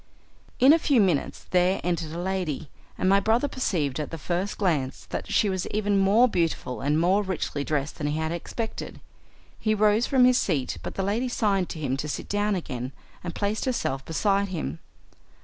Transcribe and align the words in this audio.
In 0.57 0.73
a 0.73 0.79
few 0.79 0.99
minutes 0.99 1.45
there 1.51 1.79
entered 1.83 2.11
a 2.11 2.17
lady, 2.17 2.71
and 2.97 3.07
my 3.07 3.19
brother 3.19 3.47
perceived 3.47 3.99
at 3.99 4.09
the 4.09 4.17
first 4.17 4.57
glance 4.57 5.05
that 5.11 5.31
she 5.31 5.47
was 5.47 5.67
even 5.67 5.99
more 5.99 6.27
beautiful 6.27 6.81
and 6.81 6.99
more 6.99 7.21
richly 7.21 7.63
dressed 7.63 7.99
than 7.99 8.07
he 8.07 8.17
had 8.17 8.31
expected. 8.31 8.99
He 9.59 9.75
rose 9.75 10.07
from 10.07 10.25
his 10.25 10.39
seat, 10.39 10.79
but 10.81 10.95
the 10.95 11.03
lady 11.03 11.29
signed 11.29 11.69
to 11.69 11.79
him 11.79 11.97
to 11.97 12.09
sit 12.09 12.27
down 12.27 12.55
again 12.55 12.93
and 13.23 13.35
placed 13.35 13.65
herself 13.65 14.03
beside 14.03 14.47
him. 14.47 14.79